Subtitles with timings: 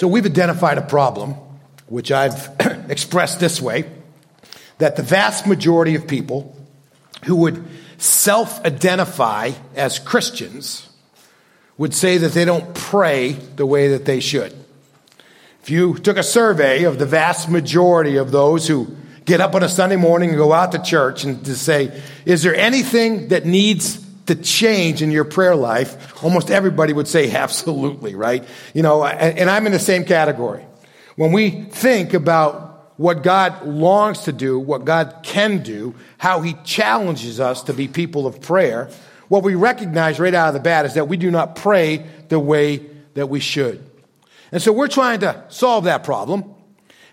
[0.00, 1.32] So we've identified a problem,
[1.86, 2.48] which I've
[2.88, 3.84] expressed this way
[4.78, 6.56] that the vast majority of people
[7.24, 7.62] who would
[7.98, 10.88] self identify as Christians
[11.76, 14.54] would say that they don't pray the way that they should.
[15.62, 18.96] If you took a survey of the vast majority of those who
[19.26, 22.42] get up on a Sunday morning and go out to church and to say, is
[22.42, 23.99] there anything that needs
[24.30, 26.22] to change in your prayer life?
[26.24, 28.44] Almost everybody would say absolutely, right?
[28.72, 30.64] You know, and I'm in the same category.
[31.16, 36.54] When we think about what God longs to do, what God can do, how He
[36.64, 38.90] challenges us to be people of prayer,
[39.28, 42.38] what we recognize right out of the bat is that we do not pray the
[42.38, 43.84] way that we should.
[44.52, 46.44] And so we're trying to solve that problem.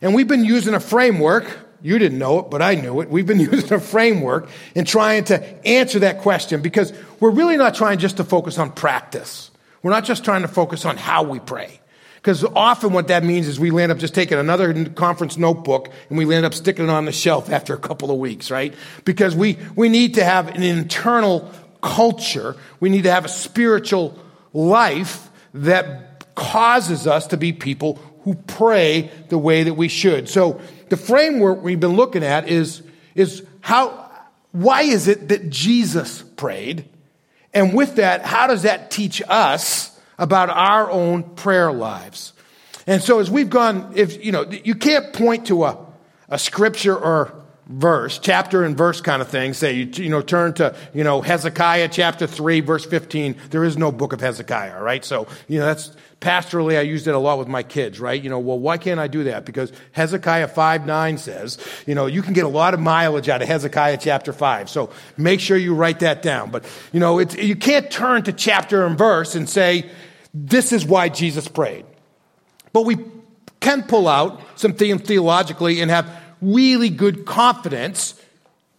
[0.01, 1.45] And we've been using a framework.
[1.81, 3.09] You didn't know it, but I knew it.
[3.09, 7.75] We've been using a framework in trying to answer that question because we're really not
[7.75, 9.51] trying just to focus on practice.
[9.83, 11.79] We're not just trying to focus on how we pray.
[12.15, 16.17] Because often what that means is we land up just taking another conference notebook and
[16.17, 18.73] we land up sticking it on the shelf after a couple of weeks, right?
[19.05, 21.49] Because we, we need to have an internal
[21.81, 22.55] culture.
[22.79, 24.19] We need to have a spiritual
[24.51, 30.27] life that causes us to be people who pray the way that we should.
[30.27, 32.81] So the framework we've been looking at is,
[33.15, 34.11] is how,
[34.51, 36.87] why is it that Jesus prayed?
[37.53, 42.33] And with that, how does that teach us about our own prayer lives.
[42.85, 45.77] And so as we've gone, if, you know, you can't point to a,
[46.29, 47.33] a scripture or
[47.67, 49.53] verse, chapter and verse kind of thing.
[49.53, 53.35] Say, you, you know, turn to, you know, Hezekiah chapter 3, verse 15.
[53.49, 55.03] There is no book of Hezekiah, right?
[55.03, 58.21] So, you know, that's pastorally, I used it a lot with my kids, right?
[58.21, 59.45] You know, well, why can't I do that?
[59.45, 63.41] Because Hezekiah 5, 9 says, you know, you can get a lot of mileage out
[63.41, 64.69] of Hezekiah chapter 5.
[64.69, 66.49] So make sure you write that down.
[66.51, 69.89] But, you know, it's, you can't turn to chapter and verse and say,
[70.33, 71.85] this is why Jesus prayed.
[72.73, 72.97] But we
[73.59, 76.09] can pull out some theologically and have
[76.41, 78.19] really good confidence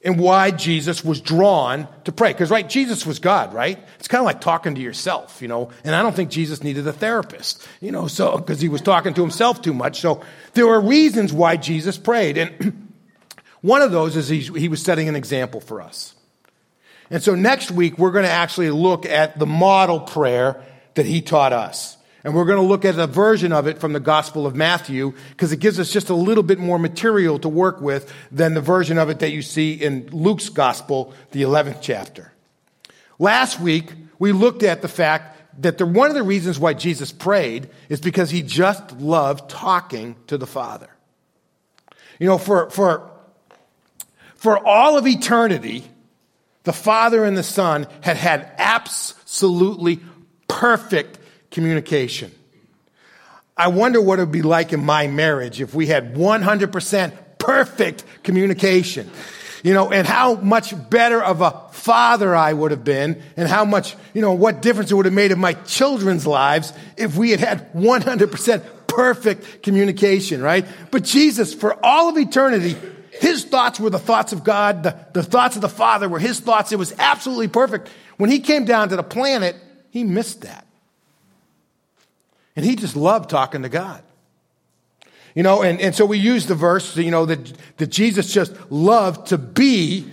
[0.00, 2.32] in why Jesus was drawn to pray.
[2.32, 3.78] Because, right, Jesus was God, right?
[3.98, 5.70] It's kind of like talking to yourself, you know.
[5.84, 9.12] And I don't think Jesus needed a therapist, you know, so because he was talking
[9.14, 10.00] to himself too much.
[10.00, 10.22] So
[10.54, 12.38] there are reasons why Jesus prayed.
[12.38, 12.90] And
[13.60, 16.14] one of those is he, he was setting an example for us.
[17.10, 20.62] And so next week, we're going to actually look at the model prayer
[20.94, 21.97] that he taught us.
[22.24, 25.14] And we're going to look at a version of it from the Gospel of Matthew
[25.30, 28.60] because it gives us just a little bit more material to work with than the
[28.60, 32.32] version of it that you see in Luke's Gospel, the 11th chapter.
[33.18, 37.12] Last week, we looked at the fact that the, one of the reasons why Jesus
[37.12, 40.88] prayed is because he just loved talking to the Father.
[42.18, 43.10] You know, for, for,
[44.34, 45.84] for all of eternity,
[46.64, 50.00] the Father and the Son had had absolutely
[50.48, 51.17] perfect
[51.50, 52.32] communication.
[53.56, 58.04] I wonder what it would be like in my marriage if we had 100% perfect
[58.22, 59.10] communication.
[59.64, 63.64] You know, and how much better of a father I would have been, and how
[63.64, 67.32] much, you know, what difference it would have made in my children's lives if we
[67.32, 70.64] had had 100% perfect communication, right?
[70.92, 72.76] But Jesus, for all of eternity,
[73.20, 76.38] his thoughts were the thoughts of God, the, the thoughts of the Father were his
[76.38, 76.70] thoughts.
[76.70, 77.88] It was absolutely perfect.
[78.16, 79.56] When he came down to the planet,
[79.90, 80.67] he missed that.
[82.58, 84.02] And he just loved talking to God.
[85.36, 88.52] You know, and, and so we use the verse, you know, that, that Jesus just
[88.68, 90.04] loved to be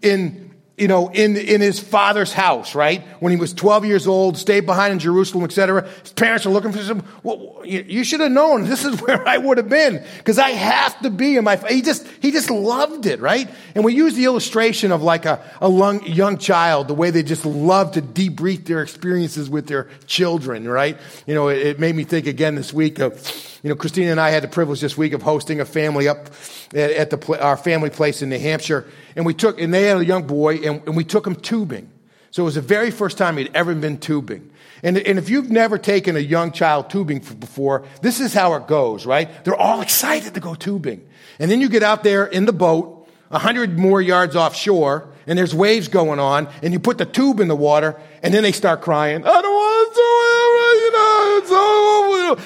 [0.00, 0.47] in
[0.78, 3.02] you know, in, in his father's house, right?
[3.20, 5.88] When he was 12 years old, stayed behind in Jerusalem, etc.
[6.02, 7.02] His parents are looking for him.
[7.24, 10.98] Well, you, should have known this is where I would have been because I have
[11.00, 13.50] to be in my, he just, he just loved it, right?
[13.74, 17.24] And we use the illustration of like a, a young, young child, the way they
[17.24, 20.96] just love to debrief their experiences with their children, right?
[21.26, 23.14] You know, it, it made me think again this week of,
[23.62, 26.28] you know, Christina and I had the privilege this week of hosting a family up
[26.72, 28.86] at, at the, our family place in New Hampshire.
[29.18, 31.90] And we took, and they had a young boy, and, and we took him tubing.
[32.30, 34.48] So it was the very first time he'd ever been tubing.
[34.84, 38.68] And, and if you've never taken a young child tubing before, this is how it
[38.68, 39.28] goes, right?
[39.44, 41.04] They're all excited to go tubing.
[41.40, 45.36] And then you get out there in the boat, a hundred more yards offshore, and
[45.36, 48.52] there's waves going on, and you put the tube in the water, and then they
[48.52, 49.47] start crying, I don't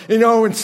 [0.08, 0.55] you know, and,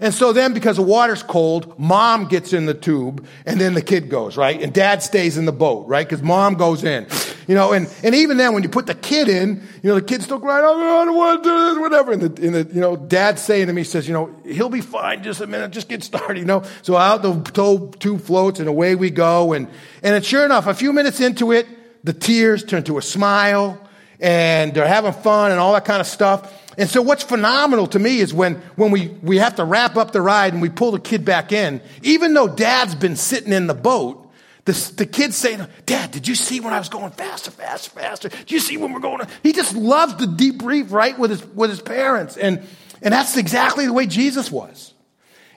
[0.00, 3.82] and so then because the water's cold, mom gets in the tube, and then the
[3.82, 4.60] kid goes, right?
[4.60, 6.06] And dad stays in the boat, right?
[6.06, 7.06] Because mom goes in.
[7.46, 10.02] You know, and, and even then when you put the kid in, you know, the
[10.02, 12.12] kid's still crying, oh, I don't want to do this, whatever.
[12.12, 14.80] And the, and the, you know, dad's saying to me, says, you know, he'll be
[14.80, 16.62] fine, just a minute, just get started, you know.
[16.82, 19.52] So out the tube floats, and away we go.
[19.52, 19.68] And,
[20.02, 21.66] and sure enough, a few minutes into it,
[22.04, 23.80] the tears turn to a smile,
[24.20, 26.59] and they're having fun and all that kind of stuff.
[26.80, 30.12] And so what's phenomenal to me is when, when we, we have to wrap up
[30.12, 33.66] the ride and we pull the kid back in, even though dad's been sitting in
[33.66, 34.26] the boat,
[34.64, 38.28] the, the kids saying, Dad, did you see when I was going faster, faster, faster?
[38.30, 39.26] Did you see when we're going?
[39.42, 42.38] He just loves to debrief, right, with his, with his parents.
[42.38, 42.66] And,
[43.02, 44.94] and that's exactly the way Jesus was.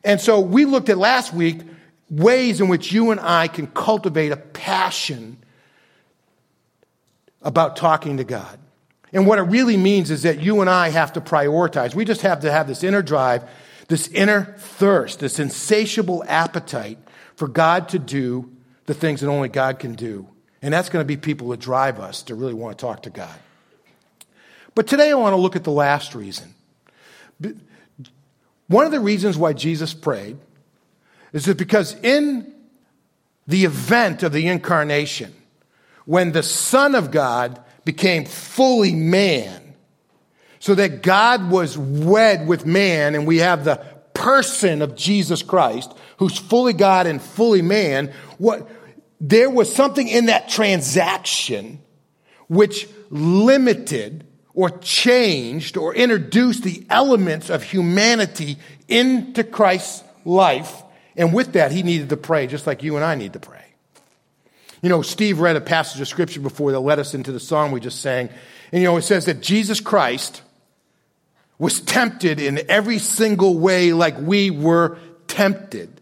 [0.04, 1.62] And so we looked at last week
[2.10, 5.38] ways in which you and I can cultivate a passion
[7.42, 8.60] about talking to God.
[9.13, 11.94] And what it really means is that you and I have to prioritize.
[11.94, 13.48] We just have to have this inner drive,
[13.88, 16.98] this inner thirst, this insatiable appetite
[17.36, 18.51] for God to do
[18.86, 20.27] the things that only God can do.
[20.63, 23.10] And that's going to be people that drive us to really want to talk to
[23.12, 23.36] God.
[24.75, 26.56] But today I want to look at the last reason.
[28.68, 30.38] One of the reasons why Jesus prayed
[31.33, 32.51] is that because in
[33.45, 35.33] the event of the incarnation,
[36.06, 39.76] when the Son of God became fully man,
[40.60, 43.78] so that God was wed with man, and we have the
[44.14, 48.70] person of Jesus Christ, who's fully God and fully man, what,
[49.20, 51.80] there was something in that transaction
[52.48, 58.58] which limited or changed or introduced the elements of humanity
[58.88, 60.84] into Christ's life.
[61.16, 63.73] And with that, he needed to pray, just like you and I need to pray.
[64.84, 67.72] You know, Steve read a passage of scripture before that led us into the song
[67.72, 68.28] we just sang.
[68.74, 70.42] And you know, it says that Jesus Christ
[71.58, 74.98] was tempted in every single way like we were
[75.28, 76.02] tempted.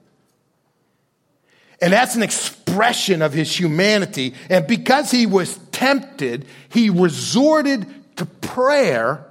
[1.80, 4.34] And that's an expression of his humanity.
[4.50, 7.86] And because he was tempted, he resorted
[8.16, 9.24] to prayer.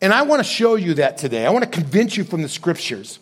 [0.00, 1.44] And I want to show you that today.
[1.44, 3.18] I want to convince you from the scriptures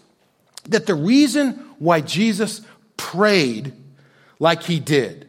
[0.66, 2.60] that the reason why Jesus
[2.96, 3.72] prayed
[4.38, 5.26] like he did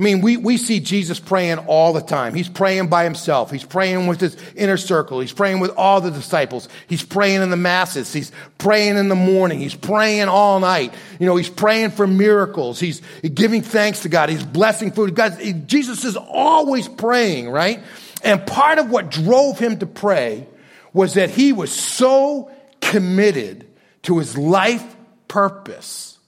[0.00, 2.32] I mean, we, we see Jesus praying all the time.
[2.32, 3.50] He's praying by himself.
[3.50, 5.20] He's praying with his inner circle.
[5.20, 6.70] He's praying with all the disciples.
[6.86, 8.10] He's praying in the masses.
[8.10, 9.58] He's praying in the morning.
[9.58, 10.94] He's praying all night.
[11.18, 12.80] You know, he's praying for miracles.
[12.80, 13.02] He's
[13.34, 14.30] giving thanks to God.
[14.30, 15.14] He's blessing food.
[15.14, 17.82] God, Jesus is always praying, right?
[18.24, 20.46] And part of what drove him to pray
[20.94, 22.50] was that he was so
[22.80, 23.66] committed
[24.04, 24.96] to his life
[25.28, 26.18] purpose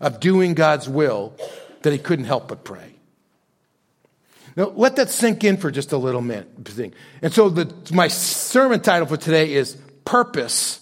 [0.00, 1.34] of doing God's will
[1.82, 2.94] that he couldn't help but pray.
[4.56, 6.48] Now, let that sink in for just a little minute.
[7.22, 10.80] And so, the, my sermon title for today is Purpose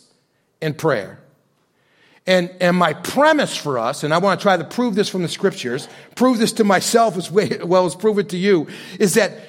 [0.61, 1.19] in Prayer.
[2.27, 5.23] And, and my premise for us, and I want to try to prove this from
[5.23, 7.31] the scriptures, prove this to myself as
[7.65, 8.69] well as prove it to you,
[9.01, 9.41] is that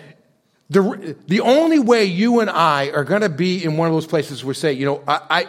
[0.70, 4.08] the, the only way you and I are going to be in one of those
[4.08, 5.48] places where we say, you know, I, I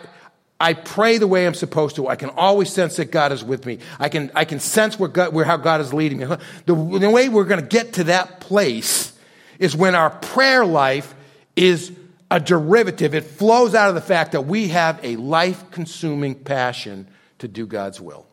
[0.60, 2.08] I pray the way I'm supposed to.
[2.08, 3.80] I can always sense that God is with me.
[3.98, 6.26] I can, I can sense where, God, where how God is leading me.
[6.66, 9.12] The, the way we're going to get to that place
[9.58, 11.14] is when our prayer life
[11.56, 11.92] is
[12.30, 13.14] a derivative.
[13.14, 17.08] It flows out of the fact that we have a life consuming passion
[17.38, 18.26] to do God's will.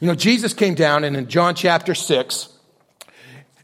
[0.00, 2.48] You know, Jesus came down and in John chapter 6,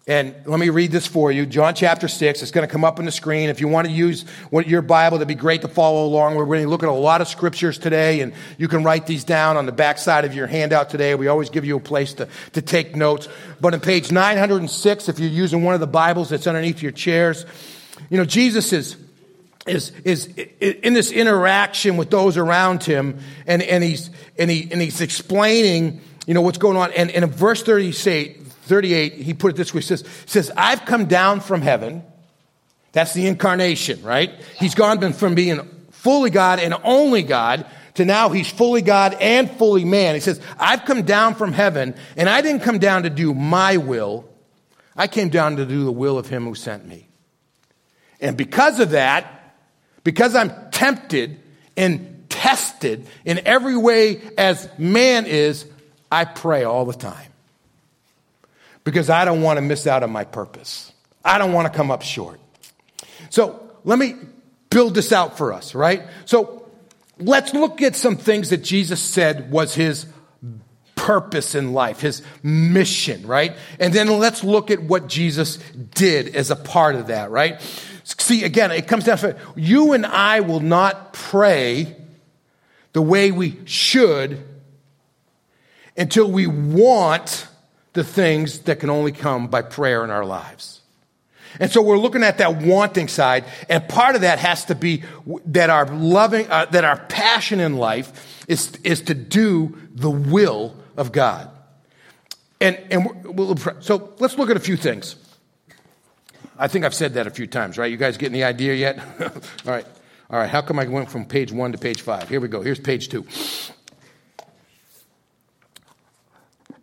[0.06, 1.46] and let me read this for you.
[1.46, 2.42] John chapter 6.
[2.42, 3.48] It's going to come up on the screen.
[3.48, 6.34] If you want to use your Bible, that'd be great to follow along.
[6.34, 9.24] We're going to look at a lot of scriptures today, and you can write these
[9.24, 11.14] down on the back side of your handout today.
[11.14, 13.28] We always give you a place to, to take notes.
[13.62, 17.46] But on page 906, if you're using one of the Bibles that's underneath your chairs,
[18.10, 18.98] you know, Jesus is,
[19.66, 20.26] is, is
[20.60, 26.02] in this interaction with those around him, and, and, he's, and, he, and he's explaining,
[26.26, 26.92] you know, what's going on.
[26.92, 29.80] And, and in verse 38, 38, he put it this way.
[29.80, 32.02] He says, says, I've come down from heaven.
[32.92, 34.30] That's the incarnation, right?
[34.58, 39.50] He's gone from being fully God and only God to now he's fully God and
[39.50, 40.14] fully man.
[40.14, 43.76] He says, I've come down from heaven and I didn't come down to do my
[43.76, 44.28] will.
[44.96, 47.08] I came down to do the will of him who sent me.
[48.20, 49.56] And because of that,
[50.02, 51.38] because I'm tempted
[51.76, 55.66] and tested in every way as man is,
[56.10, 57.33] I pray all the time
[58.84, 60.92] because I don't want to miss out on my purpose.
[61.24, 62.38] I don't want to come up short.
[63.30, 64.14] So let me
[64.70, 66.02] build this out for us, right?
[66.26, 66.68] So
[67.18, 70.06] let's look at some things that Jesus said was his
[70.96, 73.56] purpose in life, his mission, right?
[73.78, 75.56] And then let's look at what Jesus
[75.94, 77.60] did as a part of that, right?
[78.04, 81.96] See, again, it comes down to you and I will not pray
[82.92, 84.42] the way we should
[85.96, 87.46] until we want
[87.94, 90.82] the things that can only come by prayer in our lives.
[91.60, 95.04] And so we're looking at that wanting side, and part of that has to be
[95.46, 100.76] that our loving, uh, that our passion in life is, is to do the will
[100.96, 101.48] of God.
[102.60, 105.16] And, and we'll, so let's look at a few things.
[106.58, 107.90] I think I've said that a few times, right?
[107.90, 108.98] You guys getting the idea yet?
[109.20, 109.86] All right.
[110.30, 110.48] All right.
[110.48, 112.28] How come I went from page one to page five?
[112.28, 112.62] Here we go.
[112.62, 113.26] Here's page two.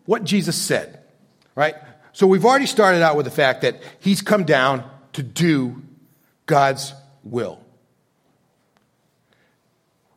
[0.06, 1.01] What Jesus said,
[1.56, 1.76] right?
[2.14, 5.82] So we've already started out with the fact that he's come down to do
[6.46, 6.94] God's
[7.24, 7.60] will.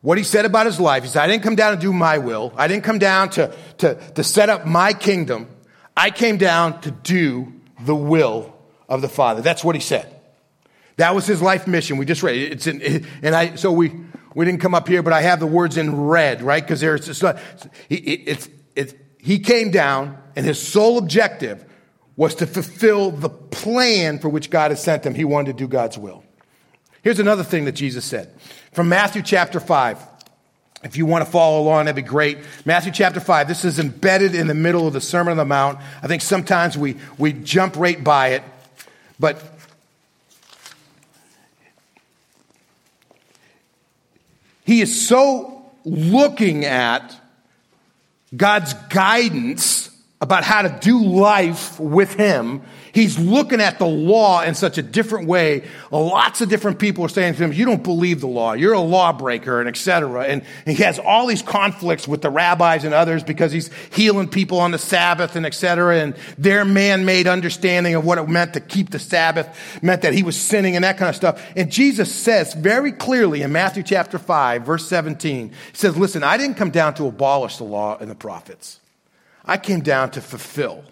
[0.01, 2.19] What he said about his life, he said, I didn't come down to do my
[2.19, 2.53] will.
[2.55, 5.47] I didn't come down to, to, to set up my kingdom.
[5.97, 8.55] I came down to do the will
[8.87, 9.41] of the Father.
[9.41, 10.13] That's what he said.
[10.97, 11.97] That was his life mission.
[11.97, 12.51] We just read it.
[12.51, 13.93] It's in, and I, so we,
[14.35, 16.63] we didn't come up here, but I have the words in red, right?
[16.63, 17.23] Because there's, it's,
[17.89, 18.93] it's, it's,
[19.25, 21.65] he came down and his sole objective
[22.15, 25.15] was to fulfill the plan for which God had sent him.
[25.15, 26.23] He wanted to do God's will.
[27.01, 28.31] Here's another thing that Jesus said
[28.71, 29.97] from Matthew chapter 5.
[30.83, 32.37] If you want to follow along, that'd be great.
[32.65, 33.47] Matthew chapter 5.
[33.47, 35.79] This is embedded in the middle of the Sermon on the Mount.
[36.03, 38.43] I think sometimes we, we jump right by it.
[39.19, 39.41] But
[44.63, 47.19] he is so looking at
[48.35, 49.89] God's guidance
[50.21, 52.61] about how to do life with him
[52.95, 55.67] He's looking at the law in such a different way.
[55.91, 58.53] Lots of different people are saying to him, you don't believe the law.
[58.53, 60.23] You're a lawbreaker and etc.
[60.23, 64.61] And, he has all these conflicts with the rabbis and others because he's healing people
[64.61, 65.97] on the Sabbath and etc.
[65.97, 70.23] And their man-made understanding of what it meant to keep the Sabbath meant that he
[70.23, 71.45] was sinning and that kind of stuff.
[71.57, 76.37] And Jesus says very clearly in Matthew chapter 5, verse 17, he says, listen, I
[76.37, 78.79] didn't come down to abolish the law and the prophets.
[79.43, 80.85] I came down to fulfill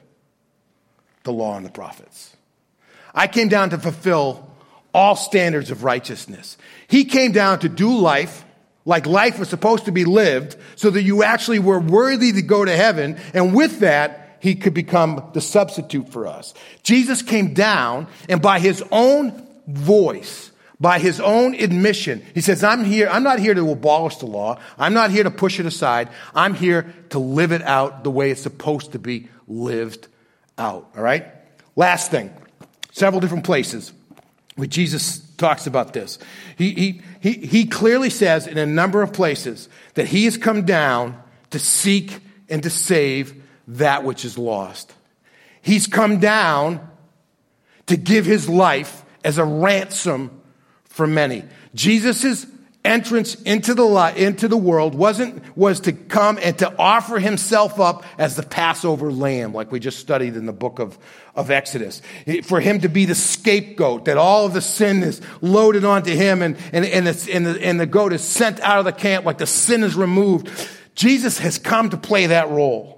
[1.23, 2.35] the law and the prophets.
[3.13, 4.49] I came down to fulfill
[4.93, 6.57] all standards of righteousness.
[6.87, 8.45] He came down to do life
[8.85, 12.65] like life was supposed to be lived so that you actually were worthy to go
[12.65, 13.19] to heaven.
[13.33, 16.53] And with that, he could become the substitute for us.
[16.83, 20.51] Jesus came down and by his own voice,
[20.81, 24.59] by his own admission, he says, I'm here, I'm not here to abolish the law.
[24.77, 26.09] I'm not here to push it aside.
[26.35, 30.09] I'm here to live it out the way it's supposed to be lived
[30.57, 30.89] out.
[30.95, 31.27] All right?
[31.75, 32.31] Last thing
[32.91, 33.91] several different places
[34.55, 36.19] where Jesus talks about this.
[36.57, 40.63] He, he, he, he clearly says in a number of places that he has come
[40.63, 42.19] down to seek
[42.49, 44.93] and to save that which is lost.
[45.61, 46.87] He's come down
[47.87, 50.41] to give his life as a ransom
[50.85, 51.43] for many.
[51.73, 52.45] Jesus'
[52.85, 58.03] entrance into the, into the world wasn't, was to come and to offer himself up
[58.17, 60.97] as the Passover lamb, like we just studied in the book of,
[61.35, 62.01] of Exodus.
[62.43, 66.41] For him to be the scapegoat, that all of the sin is loaded onto him
[66.41, 69.37] and, and, and, and, the, and the goat is sent out of the camp, like
[69.37, 70.49] the sin is removed.
[70.95, 72.92] Jesus has come to play that role.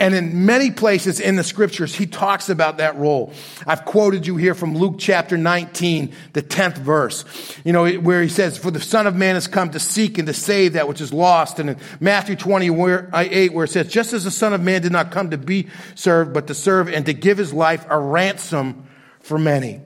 [0.00, 3.32] And in many places in the scriptures, he talks about that role.
[3.66, 7.24] I've quoted you here from Luke chapter 19, the 10th verse,
[7.64, 10.28] you know, where he says, For the Son of Man has come to seek and
[10.28, 11.58] to save that which is lost.
[11.58, 14.92] And in Matthew 28, uh, where it says, Just as the Son of Man did
[14.92, 18.86] not come to be served, but to serve and to give his life a ransom
[19.18, 19.80] for many.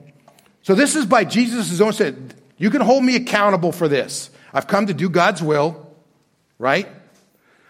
[0.61, 4.29] So this is by Jesus' own said, You can hold me accountable for this.
[4.53, 5.91] I've come to do God's will,
[6.59, 6.87] right?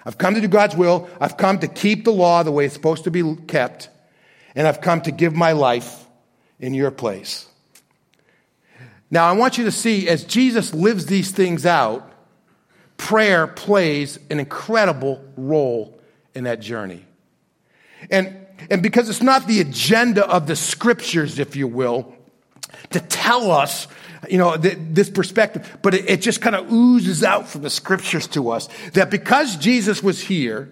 [0.06, 1.10] I've come to do God's will.
[1.20, 3.90] I've come to keep the law the way it's supposed to be kept.
[4.56, 6.06] And I've come to give my life
[6.60, 7.48] in your place.
[9.10, 12.12] Now, I want you to see as Jesus lives these things out,
[12.98, 16.00] prayer plays an incredible role
[16.34, 17.06] in that journey.
[18.10, 18.36] And,
[18.70, 22.16] and because it's not the agenda of the scriptures, if you will,
[22.90, 23.88] to tell us
[24.30, 27.70] you know, th- this perspective, but it, it just kind of oozes out from the
[27.70, 30.72] scriptures to us that because Jesus was here,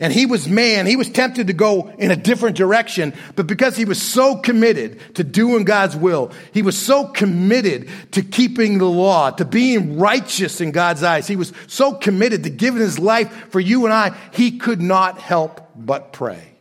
[0.00, 3.76] and he was man, he was tempted to go in a different direction, but because
[3.76, 8.88] he was so committed to doing God's will, he was so committed to keeping the
[8.88, 13.50] law, to being righteous in God's eyes, he was so committed to giving his life
[13.50, 16.54] for you and I, he could not help but pray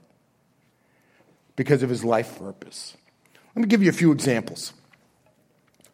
[1.55, 2.95] because of his life purpose.
[3.55, 4.73] Let me give you a few examples.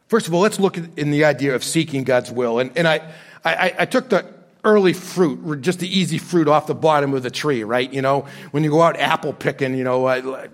[0.10, 2.58] First of all, let's look in the idea of seeking God's will.
[2.58, 3.12] And, and I,
[3.46, 4.26] I, I took the
[4.64, 7.94] early fruit, just the easy fruit off the bottom of the tree, right?
[7.94, 10.48] You know, when you go out apple picking, you know, I,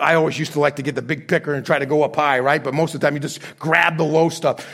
[0.00, 2.14] I always used to like to get the big picker and try to go up
[2.14, 2.62] high, right?
[2.62, 4.64] But most of the time you just grab the low stuff.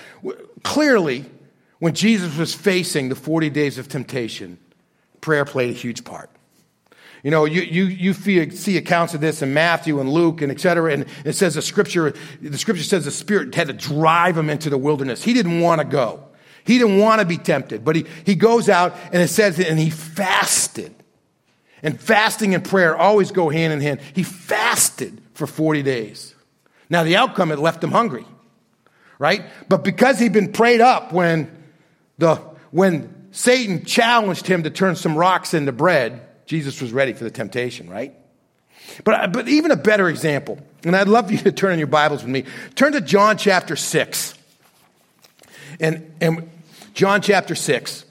[0.62, 1.24] Clearly,
[1.78, 4.58] when Jesus was facing the 40 days of temptation,
[5.22, 6.30] prayer played a huge part.
[7.22, 10.60] You know, you, you, you see accounts of this in Matthew and Luke and et
[10.60, 14.50] cetera, and it says the scripture, the scripture says the Spirit had to drive him
[14.50, 15.24] into the wilderness.
[15.24, 16.22] He didn't want to go.
[16.64, 19.78] He didn't want to be tempted, but he, he goes out and it says, and
[19.78, 20.92] he fasted.
[21.82, 24.00] And fasting and prayer always go hand in hand.
[24.14, 26.34] He fasted for 40 days.
[26.90, 28.26] Now, the outcome, it left him hungry,
[29.18, 29.44] right?
[29.68, 31.50] But because he'd been prayed up when,
[32.18, 32.36] the,
[32.70, 37.30] when Satan challenged him to turn some rocks into bread, Jesus was ready for the
[37.30, 38.14] temptation, right?
[39.04, 42.22] But, but even a better example, and I'd love you to turn in your Bibles
[42.22, 42.44] with me.
[42.76, 44.34] Turn to John chapter 6.
[45.80, 46.48] And, and
[46.94, 48.04] John chapter 6.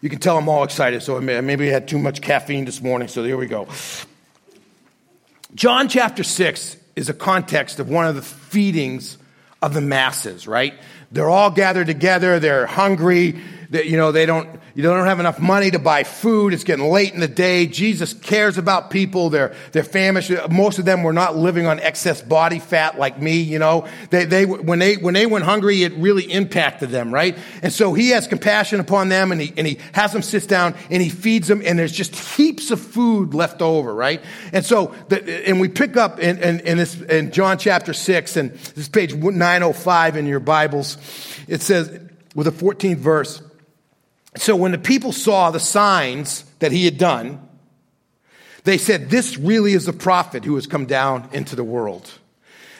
[0.00, 3.06] You can tell I'm all excited, so maybe I had too much caffeine this morning,
[3.06, 3.68] so here we go.
[5.54, 9.16] John chapter 6 is a context of one of the feedings
[9.62, 10.74] of the masses, right?
[11.12, 13.40] They're all gathered together, they're hungry,
[13.72, 16.52] that, you know, they don't, you don't have enough money to buy food.
[16.52, 17.66] It's getting late in the day.
[17.66, 19.30] Jesus cares about people.
[19.30, 20.30] They're, they're famished.
[20.50, 23.88] Most of them were not living on excess body fat like me, you know.
[24.10, 27.36] They, they, when they, when they went hungry, it really impacted them, right?
[27.62, 30.74] And so he has compassion upon them and he, and he has them sit down
[30.90, 34.22] and he feeds them and there's just heaps of food left over, right?
[34.52, 38.36] And so, the, and we pick up in, in, in this, in John chapter 6
[38.36, 40.98] and this is page 905 in your Bibles.
[41.48, 41.88] It says,
[42.34, 43.42] with the 14th verse,
[44.36, 47.46] so when the people saw the signs that he had done,
[48.64, 52.10] they said, This really is the prophet who has come down into the world.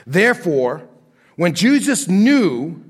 [0.07, 0.89] Therefore,
[1.37, 2.83] when Jesus knew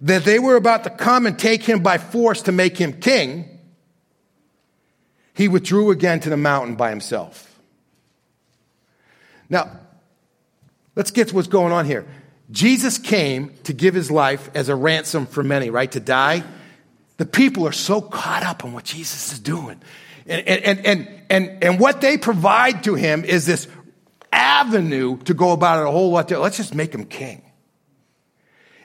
[0.00, 3.48] that they were about to come and take him by force to make him king,
[5.34, 7.48] he withdrew again to the mountain by himself.
[9.48, 9.78] Now,
[10.96, 12.06] let's get to what's going on here.
[12.50, 15.90] Jesus came to give his life as a ransom for many, right?
[15.92, 16.42] To die
[17.22, 19.80] the people are so caught up in what Jesus is doing.
[20.26, 23.68] And, and, and, and, and what they provide to him is this
[24.32, 26.28] avenue to go about it a whole lot.
[26.32, 27.42] Let's just make him king.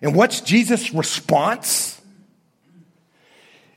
[0.03, 1.96] And what's Jesus' response?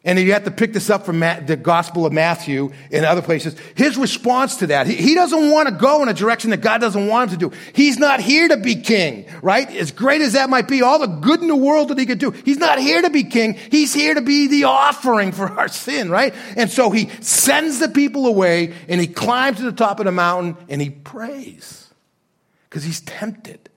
[0.03, 3.55] And you have to pick this up from the Gospel of Matthew and other places.
[3.75, 7.07] His response to that, he doesn't want to go in a direction that God doesn't
[7.07, 7.57] want him to do.
[7.75, 9.69] He's not here to be king, right?
[9.77, 12.19] As great as that might be, all the good in the world that he could
[12.19, 12.31] do.
[12.31, 13.59] He's not here to be king.
[13.71, 16.35] He's here to be the offering for our sin, right?
[16.57, 20.13] And so he sends the people away and he climbs to the top of the
[20.13, 21.93] mountain and he prays
[22.71, 23.69] because he's tempted.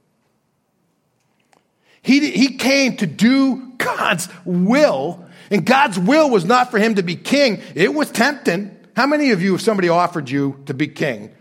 [2.02, 7.04] He, he came to do God's will and God's will was not for him to
[7.04, 7.62] be king.
[7.76, 8.76] It was tempting.
[8.96, 11.32] How many of you, if somebody offered you to be king,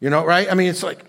[0.00, 0.50] you know, right?
[0.50, 1.04] I mean, it's like,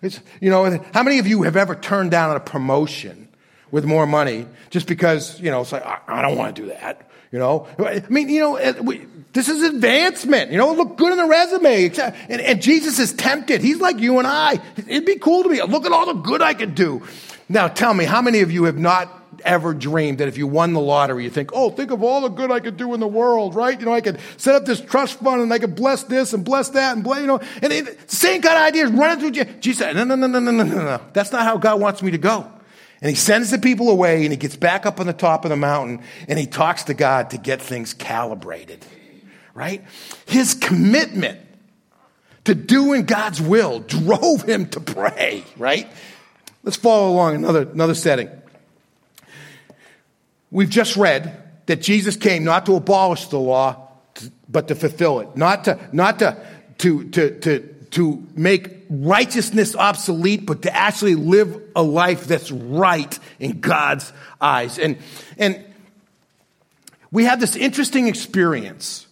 [0.00, 3.28] it's, you know, how many of you have ever turned down a promotion
[3.72, 7.10] with more money just because, you know, it's like, I, don't want to do that.
[7.32, 10.52] You know, I mean, you know, we, this is advancement.
[10.52, 11.90] You know, look good in the resume.
[12.28, 13.62] And, and Jesus is tempted.
[13.62, 14.60] He's like you and I.
[14.76, 15.60] It'd be cool to be.
[15.60, 17.02] Look at all the good I could do.
[17.48, 20.72] Now, tell me, how many of you have not ever dreamed that if you won
[20.72, 23.06] the lottery, you think, oh, think of all the good I could do in the
[23.06, 23.78] world, right?
[23.78, 26.44] You know, I could set up this trust fund and I could bless this and
[26.44, 29.78] bless that and bless, you know, and it, same kind of ideas running through Jesus.
[29.78, 31.00] Said, no, no, no, no, no, no, no.
[31.12, 32.50] That's not how God wants me to go.
[33.00, 35.50] And he sends the people away and he gets back up on the top of
[35.50, 38.84] the mountain and he talks to God to get things calibrated,
[39.52, 39.84] right?
[40.26, 41.40] His commitment
[42.44, 45.90] to doing God's will drove him to pray, right?
[46.62, 48.30] Let's follow along another, another setting.
[50.54, 53.88] We've just read that Jesus came not to abolish the law,
[54.48, 55.36] but to fulfill it.
[55.36, 56.40] Not to, not to,
[56.78, 57.58] to, to, to,
[57.90, 64.78] to make righteousness obsolete, but to actually live a life that's right in God's eyes.
[64.78, 64.98] And,
[65.38, 65.64] and
[67.10, 69.08] we have this interesting experience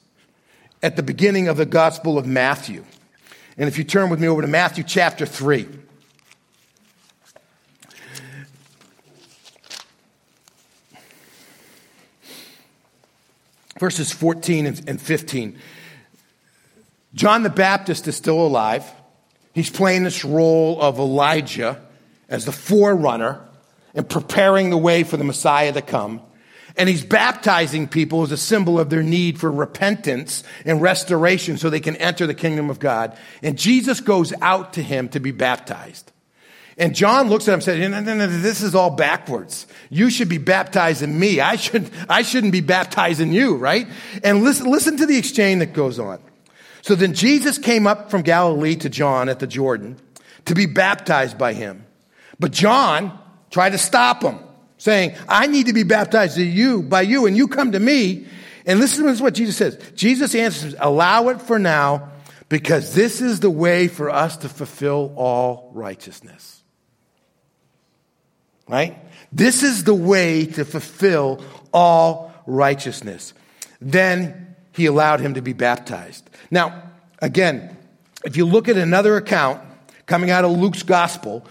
[0.81, 2.85] at the beginning of the Gospel of Matthew.
[3.59, 5.66] And if you turn with me over to Matthew chapter 3.
[13.83, 15.59] Verses 14 and 15.
[17.14, 18.88] John the Baptist is still alive.
[19.55, 21.85] He's playing this role of Elijah
[22.29, 23.40] as the forerunner
[23.92, 26.23] and preparing the way for the Messiah to come.
[26.77, 31.68] And he's baptizing people as a symbol of their need for repentance and restoration so
[31.68, 33.18] they can enter the kingdom of God.
[33.42, 36.12] And Jesus goes out to him to be baptized.
[36.78, 39.66] And John looks at him and says, no, no, no, this is all backwards.
[39.90, 41.40] You should be baptizing me.
[41.40, 43.87] I, should, I shouldn't be baptizing you, right?
[44.24, 46.18] And listen, listen to the exchange that goes on.
[46.80, 49.98] So then Jesus came up from Galilee to John at the Jordan
[50.46, 51.85] to be baptized by him.
[52.40, 53.18] But John
[53.50, 54.38] tried to stop him,
[54.78, 58.26] saying, I need to be baptized to you, by you, and you come to me.
[58.64, 59.78] And listen to what Jesus says.
[59.94, 62.11] Jesus answers, allow it for now,
[62.48, 66.62] because this is the way for us to fulfill all righteousness
[68.72, 68.96] right?
[69.30, 73.35] This is the way to fulfill all righteousness.
[73.80, 76.28] Then he allowed him to be baptized.
[76.50, 76.82] Now,
[77.20, 77.76] again,
[78.24, 79.61] if you look at another account
[80.06, 81.46] coming out of Luke's gospel,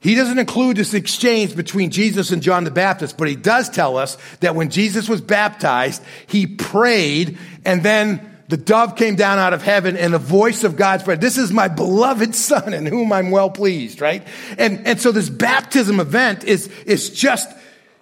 [0.00, 3.96] he doesn't include this exchange between Jesus and John the Baptist, but he does tell
[3.96, 9.52] us that when Jesus was baptized, he prayed and then the dove came down out
[9.52, 11.20] of heaven and the voice of God spread.
[11.20, 14.26] This is my beloved son in whom I'm well pleased, right?
[14.58, 17.48] And, and so this baptism event is, is just,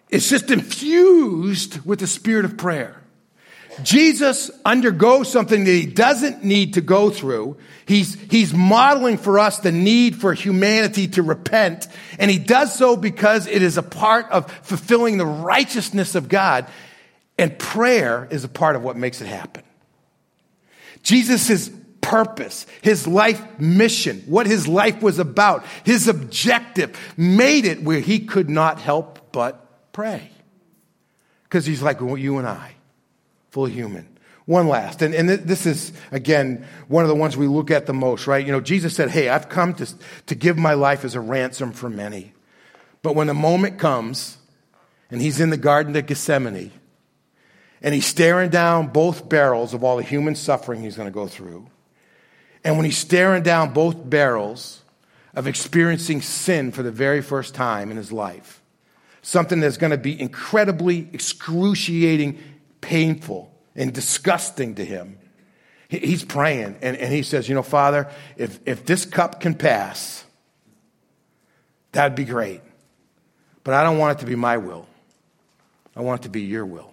[0.08, 3.00] it's just infused with the spirit of prayer.
[3.82, 7.58] Jesus undergoes something that he doesn't need to go through.
[7.86, 11.86] He's, he's modeling for us the need for humanity to repent.
[12.18, 16.66] And he does so because it is a part of fulfilling the righteousness of God.
[17.38, 19.62] And prayer is a part of what makes it happen.
[21.02, 28.00] Jesus' purpose, his life mission, what his life was about, his objective made it where
[28.00, 30.30] he could not help but pray.
[31.44, 32.74] Because he's like you and I
[33.50, 34.06] full human.
[34.46, 37.92] One last, and, and this is, again, one of the ones we look at the
[37.92, 38.44] most, right?
[38.44, 39.86] You know, Jesus said, Hey, I've come to,
[40.24, 42.32] to give my life as a ransom for many.
[43.02, 44.38] But when the moment comes,
[45.10, 46.72] and he's in the Garden of Gethsemane,
[47.82, 51.26] and he's staring down both barrels of all the human suffering he's going to go
[51.26, 51.66] through,
[52.64, 54.82] and when he's staring down both barrels
[55.34, 58.60] of experiencing sin for the very first time in his life,
[59.22, 62.38] something that's going to be incredibly excruciating
[62.80, 65.18] painful and disgusting to him.
[65.88, 70.24] He's praying and, and he says, You know, Father, if, if this cup can pass,
[71.92, 72.60] that'd be great.
[73.64, 74.86] But I don't want it to be my will,
[75.96, 76.92] I want it to be your will.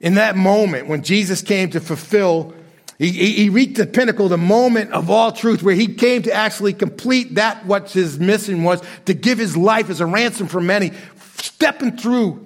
[0.00, 2.54] In that moment, when Jesus came to fulfill,
[2.98, 6.72] he, he, reached the pinnacle, the moment of all truth, where he came to actually
[6.72, 10.92] complete that what his mission was to give his life as a ransom for many,
[11.36, 12.44] stepping through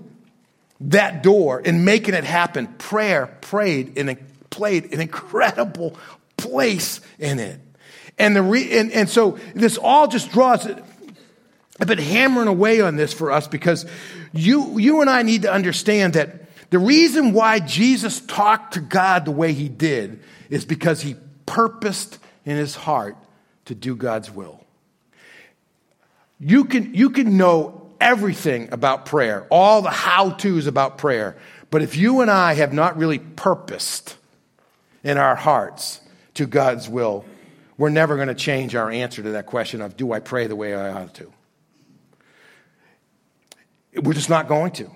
[0.81, 2.67] that door and making it happen.
[2.79, 4.17] Prayer prayed and
[4.51, 5.97] played an incredible
[6.37, 7.61] place in it.
[8.19, 12.97] And, the re- and, and so this all just draws, I've been hammering away on
[12.97, 13.87] this for us because
[14.33, 16.42] you, you and I need to understand that
[16.73, 22.19] the reason why Jesus talked to God the way he did is because he purposed
[22.47, 23.19] in his heart
[23.67, 24.65] to do God's will.
[26.41, 31.37] You can, you can know everything about prayer, all the how to's about prayer.
[31.71, 34.17] But if you and I have not really purposed
[35.05, 36.01] in our hearts
[36.37, 37.27] to God's will,
[37.77, 40.57] we're never going to change our answer to that question of, do I pray the
[40.57, 41.31] way I ought to?
[43.95, 44.91] We're just not going to.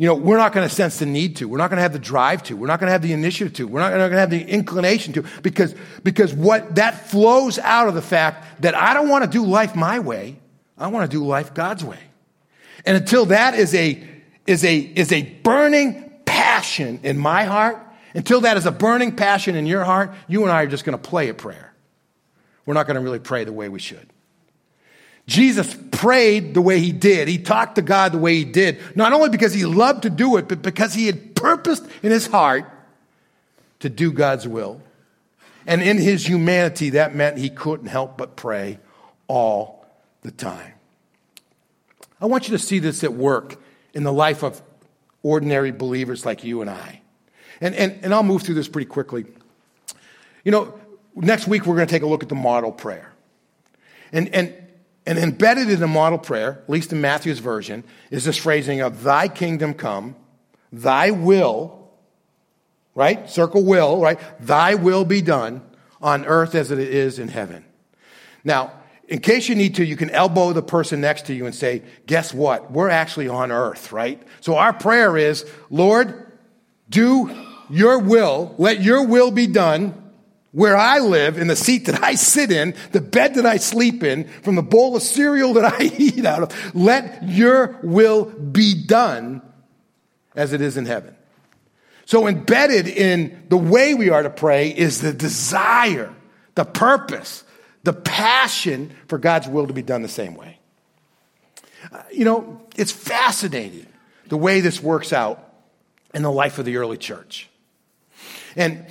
[0.00, 1.44] You know, we're not going to sense the need to.
[1.46, 2.56] We're not going to have the drive to.
[2.56, 3.68] We're not going to have the initiative to.
[3.68, 7.92] We're not going to have the inclination to because, because what that flows out of
[7.92, 10.38] the fact that I don't want to do life my way.
[10.78, 11.98] I want to do life God's way.
[12.86, 14.02] And until that is a,
[14.46, 17.78] is a, is a burning passion in my heart,
[18.14, 20.96] until that is a burning passion in your heart, you and I are just going
[20.96, 21.74] to play a prayer.
[22.64, 24.08] We're not going to really pray the way we should.
[25.30, 27.28] Jesus prayed the way he did.
[27.28, 30.36] He talked to God the way he did, not only because he loved to do
[30.38, 32.64] it, but because he had purposed in his heart
[33.78, 34.82] to do God's will.
[35.68, 38.80] And in his humanity, that meant he couldn't help but pray
[39.28, 39.86] all
[40.22, 40.72] the time.
[42.20, 43.62] I want you to see this at work
[43.94, 44.60] in the life of
[45.22, 47.02] ordinary believers like you and I.
[47.60, 49.26] And, and, and I'll move through this pretty quickly.
[50.42, 50.80] You know,
[51.14, 53.12] next week we're going to take a look at the model prayer.
[54.12, 54.54] And, and,
[55.10, 59.02] and embedded in the model prayer, at least in Matthew's version, is this phrasing of
[59.02, 60.14] thy kingdom come,
[60.72, 61.90] thy will,
[62.94, 63.28] right?
[63.28, 64.20] Circle will, right?
[64.38, 65.62] Thy will be done
[66.00, 67.64] on earth as it is in heaven.
[68.44, 68.70] Now,
[69.08, 71.82] in case you need to, you can elbow the person next to you and say,
[72.06, 72.70] guess what?
[72.70, 74.22] We're actually on earth, right?
[74.40, 76.30] So our prayer is, Lord,
[76.88, 77.36] do
[77.68, 79.99] your will, let your will be done
[80.52, 84.02] where I live, in the seat that I sit in, the bed that I sleep
[84.02, 86.74] in, from the bowl of cereal that I eat out of.
[86.74, 89.42] Let your will be done
[90.34, 91.14] as it is in heaven.
[92.04, 96.12] So embedded in the way we are to pray is the desire,
[96.56, 97.44] the purpose,
[97.84, 100.58] the passion for God's will to be done the same way.
[101.92, 103.86] Uh, you know, it's fascinating
[104.26, 105.54] the way this works out
[106.12, 107.48] in the life of the early church.
[108.56, 108.86] And,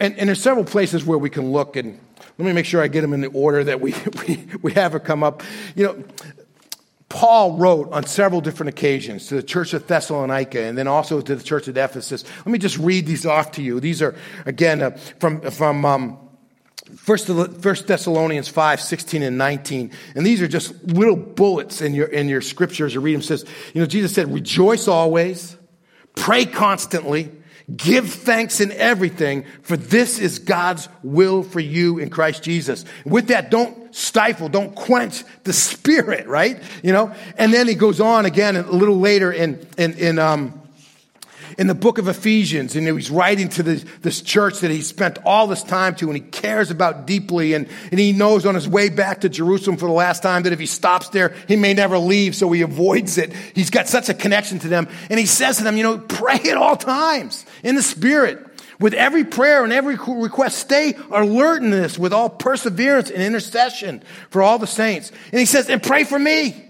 [0.00, 1.98] and, and there's several places where we can look, and
[2.38, 3.94] let me make sure I get them in the order that we,
[4.28, 5.42] we, we have it come up.
[5.74, 6.04] You know,
[7.08, 11.36] Paul wrote on several different occasions to the church of Thessalonica and then also to
[11.36, 12.24] the church of Ephesus.
[12.38, 13.80] Let me just read these off to you.
[13.80, 16.18] These are, again, uh, from, from um,
[16.94, 19.90] First, Thessalonians 5, 16 and 19.
[20.14, 22.94] And these are just little bullets in your, in your scriptures.
[22.94, 23.22] You read them.
[23.22, 25.56] says, you know, Jesus said, rejoice always,
[26.14, 27.32] pray constantly,
[27.74, 32.84] Give thanks in everything, for this is God's will for you in Christ Jesus.
[33.04, 36.62] With that, don't stifle, don't quench the spirit, right?
[36.84, 37.12] You know?
[37.36, 40.62] And then he goes on again a little later in, in, in, um,
[41.58, 45.18] in the book of Ephesians, and he's writing to this, this church that he spent
[45.24, 47.54] all this time to and he cares about deeply.
[47.54, 50.52] And, and he knows on his way back to Jerusalem for the last time that
[50.52, 53.32] if he stops there, he may never leave, so he avoids it.
[53.54, 54.88] He's got such a connection to them.
[55.08, 58.44] And he says to them, you know, pray at all times in the Spirit.
[58.78, 64.02] With every prayer and every request, stay alert in this with all perseverance and intercession
[64.28, 65.10] for all the saints.
[65.32, 66.62] And he says, and pray for me.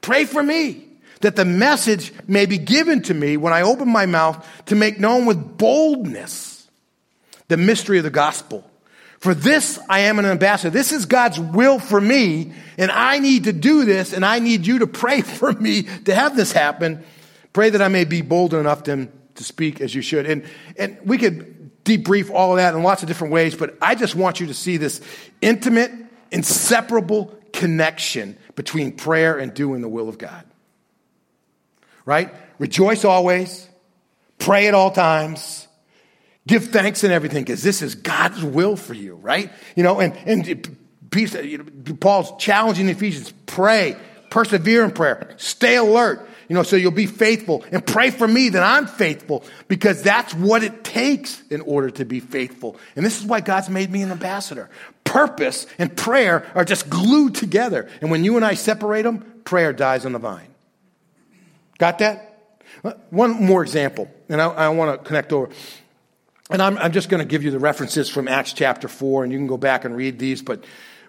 [0.00, 0.87] Pray for me
[1.20, 5.00] that the message may be given to me when I open my mouth to make
[5.00, 6.68] known with boldness
[7.48, 8.68] the mystery of the gospel.
[9.18, 10.70] For this I am an ambassador.
[10.70, 14.66] This is God's will for me, and I need to do this, and I need
[14.66, 17.04] you to pray for me to have this happen.
[17.52, 20.26] Pray that I may be bold enough to, to speak as you should.
[20.26, 20.44] And,
[20.76, 24.14] and we could debrief all of that in lots of different ways, but I just
[24.14, 25.00] want you to see this
[25.40, 25.90] intimate,
[26.30, 30.44] inseparable connection between prayer and doing the will of God
[32.08, 32.34] right?
[32.58, 33.68] Rejoice always,
[34.38, 35.68] pray at all times,
[36.46, 39.52] give thanks in everything, because this is God's will for you, right?
[39.76, 43.94] You know, and, and Paul's challenging Ephesians pray,
[44.30, 48.48] persevere in prayer, stay alert, you know, so you'll be faithful and pray for me
[48.48, 52.78] that I'm faithful because that's what it takes in order to be faithful.
[52.96, 54.70] And this is why God's made me an ambassador.
[55.04, 57.86] Purpose and prayer are just glued together.
[58.00, 60.48] And when you and I separate them, prayer dies on the vine.
[61.78, 62.52] Got that?
[62.84, 65.48] Uh, one more example, and I, I want to connect over.
[66.50, 69.32] And I'm, I'm just going to give you the references from Acts chapter 4, and
[69.32, 70.42] you can go back and read these.
[70.42, 70.64] But,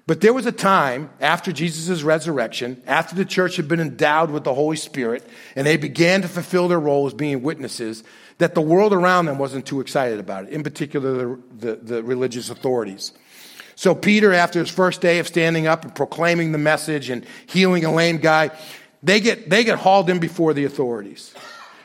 [0.06, 4.44] but there was a time after Jesus' resurrection, after the church had been endowed with
[4.44, 8.04] the Holy Spirit, and they began to fulfill their role as being witnesses,
[8.40, 12.04] that the world around them wasn't too excited about it, in particular the, the, the
[12.04, 13.14] religious authorities.
[13.76, 17.86] So Peter, after his first day of standing up and proclaiming the message and healing
[17.86, 18.52] a lame guy,
[19.02, 21.34] they get, they get hauled in before the authorities.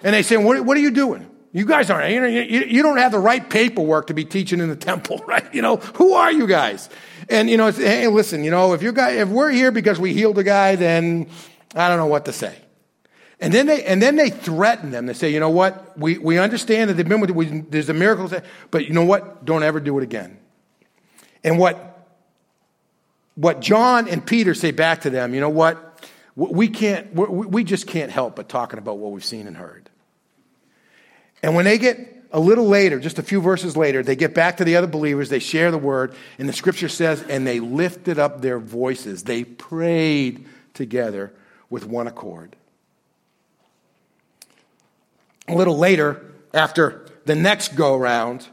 [0.02, 1.30] And they say, what, what are you doing?
[1.52, 4.76] You guys aren't, you, you, don't have the right paperwork to be teaching in the
[4.90, 5.54] temple, right?
[5.54, 6.90] You know, who are you guys?
[7.28, 10.12] And, you know, hey, listen, you know, if you guys, if we're here because we
[10.12, 11.28] healed a guy, then
[11.74, 12.58] I don't know what to say.
[13.40, 15.06] And then they, and then they threaten them.
[15.06, 15.96] They say, you know what?
[15.98, 18.30] We, we understand that they've been with, we, there's a miracle,
[18.70, 19.44] but you know what?
[19.44, 20.38] Don't ever do it again.
[21.44, 22.08] And what,
[23.34, 25.93] what John and Peter say back to them, you know what?
[26.36, 29.88] We can't, we just can't help but talking about what we've seen and heard.
[31.42, 34.56] And when they get a little later, just a few verses later, they get back
[34.56, 38.18] to the other believers, they share the word, and the scripture says, and they lifted
[38.18, 39.22] up their voices.
[39.22, 41.32] They prayed together
[41.70, 42.56] with one accord.
[45.46, 48.48] A little later, after the next go round,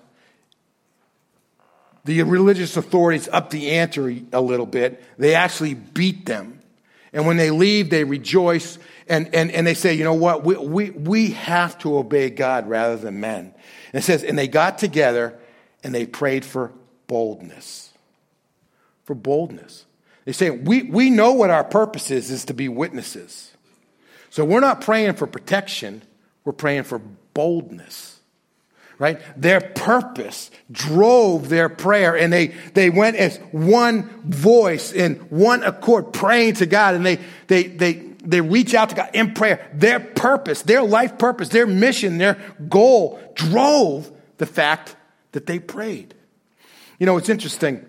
[2.05, 5.03] the religious authorities up the ante a little bit.
[5.17, 6.60] They actually beat them
[7.13, 10.45] and when they leave, they rejoice and, and, and they say, you know what?
[10.45, 13.53] We, we, we have to obey God rather than men.
[13.93, 15.37] And it says, and they got together
[15.83, 16.71] and they prayed for
[17.07, 17.91] boldness.
[19.03, 19.85] For boldness.
[20.23, 23.51] They say, we, we know what our purpose is, is to be witnesses.
[24.29, 26.03] So we're not praying for protection,
[26.45, 27.01] we're praying for
[27.33, 28.20] boldness
[29.01, 29.19] right?
[29.35, 36.13] Their purpose drove their prayer and they, they went as one voice in one accord
[36.13, 39.67] praying to God and they, they, they, they reach out to God in prayer.
[39.73, 42.37] Their purpose, their life purpose, their mission, their
[42.69, 44.95] goal drove the fact
[45.31, 46.13] that they prayed.
[46.99, 47.83] You know, it's interesting.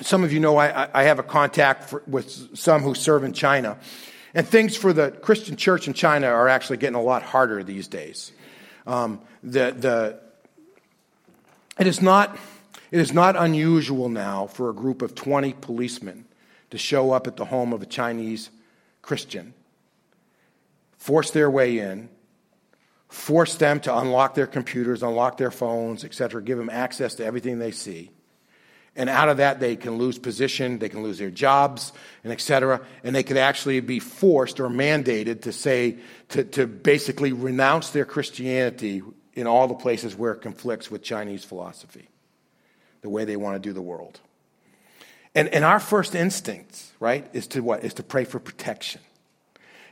[0.00, 3.32] Some of you know I, I have a contact for, with some who serve in
[3.32, 3.78] China.
[4.32, 7.88] And things for the Christian church in China are actually getting a lot harder these
[7.88, 8.30] days.
[8.86, 10.20] Um, the, the,
[11.78, 12.36] it is not,
[12.90, 16.26] it is not unusual now for a group of 20 policemen
[16.70, 18.50] to show up at the home of a Chinese
[19.02, 19.54] Christian,
[20.96, 22.08] force their way in,
[23.08, 27.58] force them to unlock their computers, unlock their phones, etc., give them access to everything
[27.58, 28.10] they see.
[28.94, 31.92] And out of that, they can lose position, they can lose their jobs,
[32.24, 32.82] and etc.
[33.02, 35.96] And they could actually be forced or mandated to say,
[36.30, 39.02] to, to basically renounce their Christianity
[39.34, 42.08] in all the places where it conflicts with Chinese philosophy,
[43.00, 44.20] the way they want to do the world.
[45.34, 47.84] And, and our first instinct, right, is to what?
[47.84, 49.00] Is to pray for protection.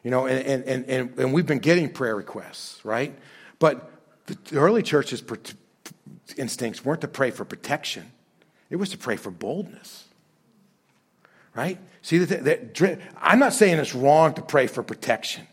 [0.04, 3.14] You know, and, and, and, and we've been getting prayer requests, right?
[3.58, 3.90] But
[4.26, 5.22] the early church's
[6.36, 8.10] instincts weren't to pray for protection,
[8.68, 10.04] it was to pray for boldness.
[11.52, 11.78] Right?
[12.02, 15.48] See, that, I'm not saying it's wrong to pray for protection.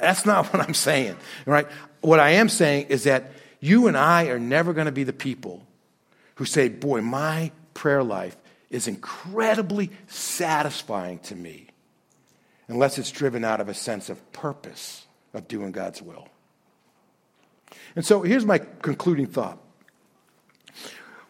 [0.00, 1.16] That's not what I'm saying,
[1.46, 1.66] right?
[2.02, 5.12] What I am saying is that you and I are never going to be the
[5.12, 5.64] people
[6.34, 8.36] who say, Boy, my prayer life
[8.70, 11.68] is incredibly satisfying to me,
[12.68, 16.28] unless it's driven out of a sense of purpose of doing God's will.
[17.94, 19.58] And so here's my concluding thought.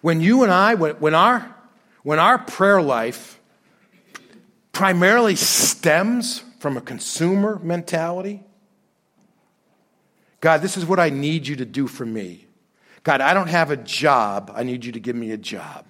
[0.00, 1.54] When you and I, when our,
[2.02, 3.38] when our prayer life
[4.72, 8.42] primarily stems from a consumer mentality,
[10.42, 12.46] God, this is what I need you to do for me.
[13.04, 14.52] God, I don't have a job.
[14.54, 15.86] I need you to give me a job.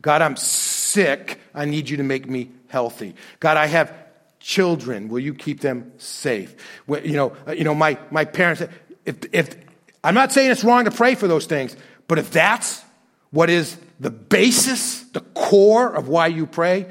[0.00, 1.40] God, I'm sick.
[1.52, 3.16] I need you to make me healthy.
[3.40, 3.92] God, I have
[4.38, 5.08] children.
[5.08, 6.54] Will you keep them safe?
[6.86, 8.62] You know, uh, you know, my, my parents,
[9.04, 9.56] if, if,
[10.04, 12.84] I'm not saying it's wrong to pray for those things, but if that's
[13.30, 16.86] what is the basis, the core of why you pray,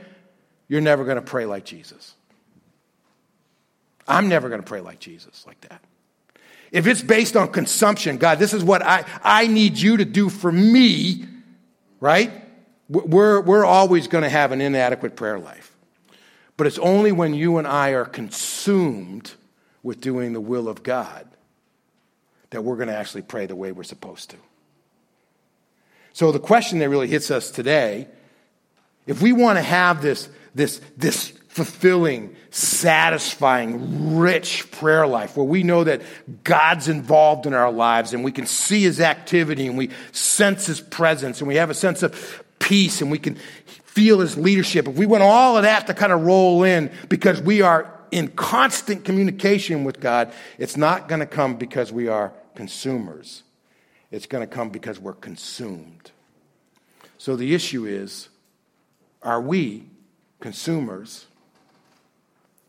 [0.68, 2.16] you're never going to pray like Jesus.
[4.10, 5.82] I'm never going to pray like Jesus like that.
[6.72, 10.30] If it's based on consumption, God, this is what I, I need you to do
[10.30, 11.26] for me,
[12.00, 12.32] right?
[12.88, 15.76] We're, we're always going to have an inadequate prayer life.
[16.58, 19.32] But it's only when you and I are consumed
[19.84, 21.28] with doing the will of God
[22.52, 24.38] that we're going to actually pray the way we're supposed to.
[26.14, 28.08] So the question that really hits us today,
[29.08, 35.64] if we want to have this, this, this fulfilling, satisfying, rich prayer life where we
[35.64, 36.02] know that
[36.46, 40.80] God's involved in our lives and we can see his activity and we sense his
[40.80, 43.36] presence and we have a sense of peace and we can
[43.84, 44.88] feel his leadership.
[44.88, 48.30] If we want all of that to kind of roll in because we are in
[48.30, 53.44] constant communication with God, it's not going to come because we are consumers.
[54.10, 56.12] It's going to come because we're consumed.
[57.18, 58.30] So the issue is
[59.22, 59.90] are we
[60.40, 61.28] consumers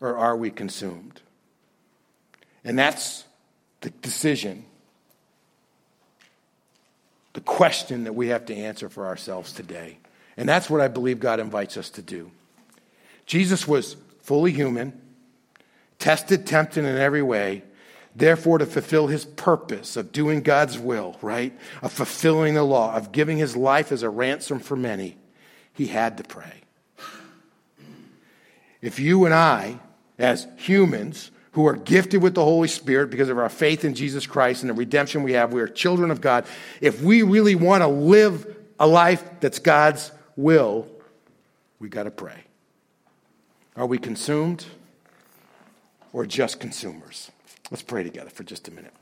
[0.03, 1.21] or are we consumed?
[2.63, 3.23] And that's
[3.81, 4.65] the decision,
[7.33, 9.97] the question that we have to answer for ourselves today.
[10.37, 12.31] And that's what I believe God invites us to do.
[13.25, 14.99] Jesus was fully human,
[15.99, 17.63] tested, tempted in every way,
[18.15, 21.51] Therefore, to fulfill his purpose of doing God's will, right?
[21.81, 25.17] Of fulfilling the law, of giving his life as a ransom for many,
[25.73, 26.61] he had to pray.
[28.81, 29.79] If you and I,
[30.17, 34.25] as humans who are gifted with the Holy Spirit because of our faith in Jesus
[34.25, 36.45] Christ and the redemption we have, we are children of God.
[36.81, 40.87] If we really want to live a life that's God's will,
[41.79, 42.43] we got to pray.
[43.75, 44.65] Are we consumed
[46.11, 47.31] or just consumers?
[47.69, 48.93] Let's pray together for just a minute.